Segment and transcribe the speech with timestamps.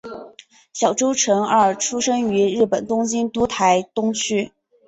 [0.73, 4.51] 小川诚二出生于日本东京都台东区。